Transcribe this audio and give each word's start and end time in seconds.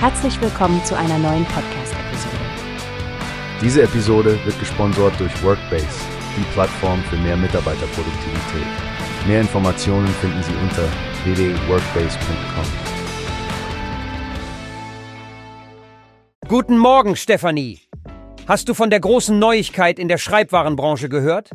Herzlich 0.00 0.40
willkommen 0.40 0.80
zu 0.84 0.96
einer 0.96 1.18
neuen 1.18 1.44
Podcast-Episode. 1.46 2.36
Diese 3.60 3.82
Episode 3.82 4.38
wird 4.44 4.56
gesponsert 4.60 5.18
durch 5.18 5.42
Workbase, 5.42 5.88
die 6.36 6.44
Plattform 6.52 7.02
für 7.02 7.16
mehr 7.16 7.36
Mitarbeiterproduktivität. 7.36 8.68
Mehr 9.26 9.40
Informationen 9.40 10.06
finden 10.06 10.40
Sie 10.44 10.52
unter 10.62 10.84
www.workbase.com. 11.24 12.64
Guten 16.46 16.78
Morgen, 16.78 17.16
Stefanie. 17.16 17.80
Hast 18.46 18.68
du 18.68 18.74
von 18.74 18.90
der 18.90 19.00
großen 19.00 19.36
Neuigkeit 19.36 19.98
in 19.98 20.06
der 20.06 20.18
Schreibwarenbranche 20.18 21.08
gehört? 21.08 21.50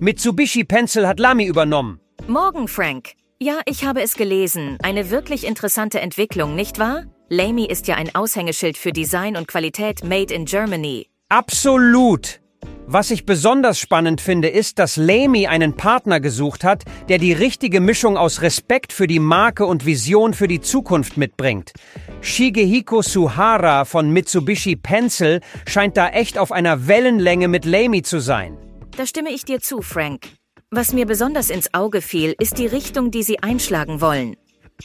Mitsubishi 0.00 0.64
Pencil 0.64 1.06
hat 1.06 1.20
Lamy 1.20 1.44
übernommen. 1.44 2.00
Morgen, 2.26 2.68
Frank. 2.68 3.10
Ja, 3.38 3.60
ich 3.66 3.84
habe 3.84 4.00
es 4.00 4.14
gelesen. 4.14 4.78
Eine 4.82 5.10
wirklich 5.10 5.46
interessante 5.46 6.00
Entwicklung, 6.00 6.54
nicht 6.54 6.78
wahr? 6.78 7.04
Lamy 7.32 7.64
ist 7.64 7.88
ja 7.88 7.94
ein 7.94 8.14
Aushängeschild 8.14 8.76
für 8.76 8.92
Design 8.92 9.38
und 9.38 9.48
Qualität 9.48 10.04
made 10.04 10.34
in 10.34 10.44
Germany. 10.44 11.08
Absolut. 11.30 12.42
Was 12.86 13.10
ich 13.10 13.24
besonders 13.24 13.78
spannend 13.78 14.20
finde, 14.20 14.48
ist, 14.48 14.78
dass 14.78 14.98
Lamy 14.98 15.46
einen 15.46 15.74
Partner 15.74 16.20
gesucht 16.20 16.62
hat, 16.62 16.84
der 17.08 17.16
die 17.16 17.32
richtige 17.32 17.80
Mischung 17.80 18.18
aus 18.18 18.42
Respekt 18.42 18.92
für 18.92 19.06
die 19.06 19.18
Marke 19.18 19.64
und 19.64 19.86
Vision 19.86 20.34
für 20.34 20.46
die 20.46 20.60
Zukunft 20.60 21.16
mitbringt. 21.16 21.72
Shigehiko 22.20 23.00
Suhara 23.00 23.86
von 23.86 24.10
Mitsubishi 24.10 24.76
Pencil 24.76 25.40
scheint 25.66 25.96
da 25.96 26.10
echt 26.10 26.36
auf 26.36 26.52
einer 26.52 26.86
Wellenlänge 26.86 27.48
mit 27.48 27.64
Lamy 27.64 28.02
zu 28.02 28.20
sein. 28.20 28.58
Da 28.98 29.06
stimme 29.06 29.30
ich 29.30 29.46
dir 29.46 29.60
zu, 29.60 29.80
Frank. 29.80 30.28
Was 30.70 30.92
mir 30.92 31.06
besonders 31.06 31.48
ins 31.48 31.72
Auge 31.72 32.02
fiel, 32.02 32.34
ist 32.38 32.58
die 32.58 32.66
Richtung, 32.66 33.10
die 33.10 33.22
sie 33.22 33.38
einschlagen 33.38 34.02
wollen. 34.02 34.36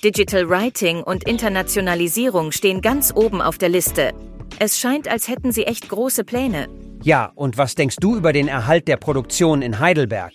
Digital 0.04 0.48
Writing 0.48 1.02
und 1.02 1.24
Internationalisierung 1.24 2.52
stehen 2.52 2.82
ganz 2.82 3.12
oben 3.16 3.42
auf 3.42 3.58
der 3.58 3.70
Liste. 3.70 4.14
Es 4.60 4.80
scheint, 4.80 5.08
als 5.08 5.28
hätten 5.28 5.52
sie 5.52 5.64
echt 5.64 5.90
große 5.90 6.24
Pläne. 6.24 6.68
Ja, 7.04 7.32
und 7.36 7.58
was 7.58 7.74
denkst 7.76 7.98
du 8.00 8.16
über 8.16 8.32
den 8.32 8.48
Erhalt 8.48 8.88
der 8.88 8.98
Produktion 8.98 9.62
in 9.62 9.80
Heidelberg? 9.80 10.34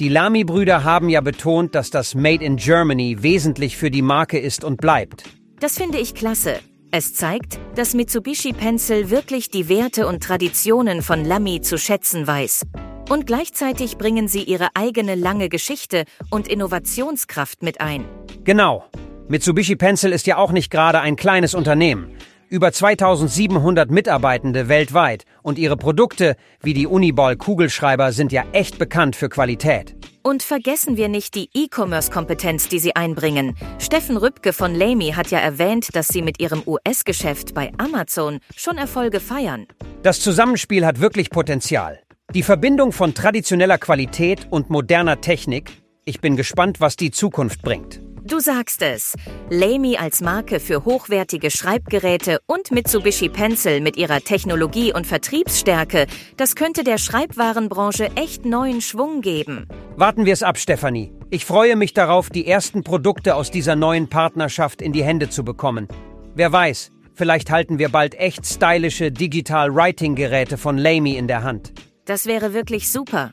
Die 0.00 0.08
Lamy-Brüder 0.08 0.84
haben 0.84 1.08
ja 1.08 1.20
betont, 1.20 1.74
dass 1.74 1.90
das 1.90 2.14
Made 2.14 2.44
in 2.44 2.56
Germany 2.56 3.22
wesentlich 3.22 3.76
für 3.76 3.90
die 3.90 4.02
Marke 4.02 4.38
ist 4.38 4.64
und 4.64 4.80
bleibt. 4.80 5.24
Das 5.60 5.76
finde 5.76 5.98
ich 5.98 6.14
klasse. 6.14 6.58
Es 6.90 7.14
zeigt, 7.14 7.58
dass 7.74 7.94
Mitsubishi 7.94 8.52
Pencil 8.52 9.10
wirklich 9.10 9.50
die 9.50 9.68
Werte 9.68 10.06
und 10.06 10.22
Traditionen 10.22 11.02
von 11.02 11.24
Lamy 11.24 11.60
zu 11.60 11.76
schätzen 11.78 12.26
weiß. 12.26 12.66
Und 13.10 13.26
gleichzeitig 13.26 13.98
bringen 13.98 14.28
sie 14.28 14.42
ihre 14.42 14.68
eigene 14.74 15.14
lange 15.14 15.48
Geschichte 15.48 16.04
und 16.30 16.48
Innovationskraft 16.48 17.62
mit 17.62 17.80
ein. 17.80 18.04
Genau. 18.46 18.84
Mitsubishi 19.26 19.74
Pencil 19.74 20.12
ist 20.12 20.28
ja 20.28 20.36
auch 20.36 20.52
nicht 20.52 20.70
gerade 20.70 21.00
ein 21.00 21.16
kleines 21.16 21.52
Unternehmen. 21.52 22.16
Über 22.48 22.70
2700 22.70 23.90
Mitarbeitende 23.90 24.68
weltweit 24.68 25.24
und 25.42 25.58
ihre 25.58 25.76
Produkte 25.76 26.36
wie 26.62 26.72
die 26.72 26.86
Uniball 26.86 27.36
Kugelschreiber 27.36 28.12
sind 28.12 28.30
ja 28.30 28.44
echt 28.52 28.78
bekannt 28.78 29.16
für 29.16 29.28
Qualität. 29.28 29.96
Und 30.22 30.44
vergessen 30.44 30.96
wir 30.96 31.08
nicht 31.08 31.34
die 31.34 31.50
E-Commerce-Kompetenz, 31.54 32.68
die 32.68 32.78
sie 32.78 32.94
einbringen. 32.94 33.56
Steffen 33.80 34.16
Rübke 34.16 34.52
von 34.52 34.76
Lamy 34.76 35.10
hat 35.16 35.32
ja 35.32 35.40
erwähnt, 35.40 35.96
dass 35.96 36.06
sie 36.06 36.22
mit 36.22 36.40
ihrem 36.40 36.62
US-Geschäft 36.66 37.52
bei 37.52 37.72
Amazon 37.78 38.38
schon 38.54 38.78
Erfolge 38.78 39.18
feiern. 39.18 39.66
Das 40.04 40.20
Zusammenspiel 40.20 40.86
hat 40.86 41.00
wirklich 41.00 41.30
Potenzial. 41.30 41.98
Die 42.32 42.44
Verbindung 42.44 42.92
von 42.92 43.12
traditioneller 43.12 43.78
Qualität 43.78 44.46
und 44.50 44.70
moderner 44.70 45.20
Technik. 45.20 45.72
Ich 46.04 46.20
bin 46.20 46.36
gespannt, 46.36 46.80
was 46.80 46.94
die 46.94 47.10
Zukunft 47.10 47.62
bringt. 47.62 48.05
Du 48.26 48.40
sagst 48.40 48.82
es. 48.82 49.14
Lamy 49.50 49.96
als 49.96 50.20
Marke 50.20 50.58
für 50.58 50.84
hochwertige 50.84 51.48
Schreibgeräte 51.48 52.40
und 52.46 52.72
Mitsubishi 52.72 53.28
Pencil 53.28 53.80
mit 53.80 53.96
ihrer 53.96 54.20
Technologie 54.20 54.92
und 54.92 55.06
Vertriebsstärke, 55.06 56.08
das 56.36 56.56
könnte 56.56 56.82
der 56.82 56.98
Schreibwarenbranche 56.98 58.10
echt 58.16 58.44
neuen 58.44 58.80
Schwung 58.80 59.20
geben. 59.20 59.68
Warten 59.94 60.24
wir 60.24 60.32
es 60.32 60.42
ab, 60.42 60.58
Stefanie. 60.58 61.12
Ich 61.30 61.44
freue 61.44 61.76
mich 61.76 61.94
darauf, 61.94 62.28
die 62.28 62.48
ersten 62.48 62.82
Produkte 62.82 63.36
aus 63.36 63.52
dieser 63.52 63.76
neuen 63.76 64.08
Partnerschaft 64.08 64.82
in 64.82 64.92
die 64.92 65.04
Hände 65.04 65.28
zu 65.28 65.44
bekommen. 65.44 65.86
Wer 66.34 66.50
weiß, 66.50 66.90
vielleicht 67.14 67.52
halten 67.52 67.78
wir 67.78 67.90
bald 67.90 68.16
echt 68.16 68.44
stylische 68.44 69.12
Digital 69.12 69.72
Writing 69.72 70.16
Geräte 70.16 70.58
von 70.58 70.78
Lamy 70.78 71.16
in 71.16 71.28
der 71.28 71.44
Hand. 71.44 71.72
Das 72.06 72.26
wäre 72.26 72.52
wirklich 72.54 72.90
super. 72.90 73.30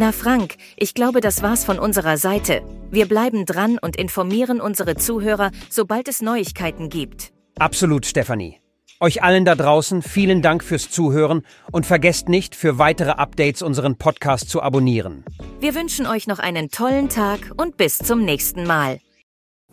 Na 0.00 0.12
Frank, 0.12 0.54
ich 0.76 0.94
glaube, 0.94 1.20
das 1.20 1.42
war's 1.42 1.64
von 1.64 1.80
unserer 1.80 2.18
Seite. 2.18 2.62
Wir 2.88 3.08
bleiben 3.08 3.46
dran 3.46 3.78
und 3.82 3.96
informieren 3.96 4.60
unsere 4.60 4.94
Zuhörer, 4.94 5.50
sobald 5.70 6.06
es 6.06 6.22
Neuigkeiten 6.22 6.88
gibt. 6.88 7.32
Absolut, 7.58 8.06
Stefanie. 8.06 8.60
Euch 9.00 9.24
allen 9.24 9.44
da 9.44 9.56
draußen 9.56 10.02
vielen 10.02 10.40
Dank 10.40 10.62
fürs 10.62 10.88
Zuhören 10.88 11.42
und 11.72 11.84
vergesst 11.84 12.28
nicht, 12.28 12.54
für 12.54 12.78
weitere 12.78 13.10
Updates 13.10 13.60
unseren 13.60 13.96
Podcast 13.96 14.50
zu 14.50 14.62
abonnieren. 14.62 15.24
Wir 15.58 15.74
wünschen 15.74 16.06
euch 16.06 16.28
noch 16.28 16.38
einen 16.38 16.70
tollen 16.70 17.08
Tag 17.08 17.40
und 17.56 17.76
bis 17.76 17.98
zum 17.98 18.24
nächsten 18.24 18.68
Mal. 18.68 19.00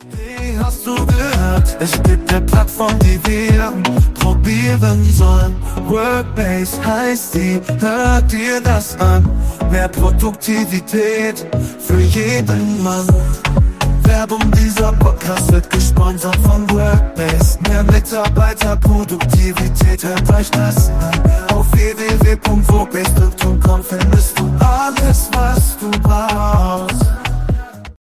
Wie 0.10 0.58
hast 0.58 0.88
du 0.88 0.96
gehört? 1.06 1.78
Es 1.80 2.02
gibt 2.02 2.34
eine 2.34 2.44
Plattform, 2.44 2.98
die 2.98 3.20
wir 3.28 3.72
probieren 4.76 5.04
sollen. 5.12 5.56
Workbase 5.88 6.86
heißt 6.86 7.34
die, 7.36 7.62
hört 7.80 8.30
dir 8.32 8.60
das 8.62 8.98
an. 9.00 9.30
Mehr 9.72 9.88
Produktivität 9.88 11.48
für 11.80 12.00
jeden 12.00 12.84
Mann. 12.84 13.08
Werbung 14.04 14.52
dieser 14.52 14.92
Podcast 14.94 15.52
wird 15.52 15.68
gesponsert 15.70 16.38
von 16.38 16.68
Workbase. 16.70 17.60
Mehr 17.68 17.84
Mitarbeiterproduktivität, 17.84 20.04
hört 20.04 20.34
euch 20.34 20.50
das 20.52 20.90
an. 20.90 21.22
Auf 21.56 21.72
www.workbase.com 21.72 23.84
findet 23.84 24.16